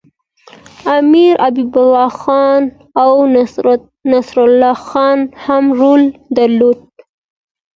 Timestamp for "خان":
2.21-2.61, 4.87-5.19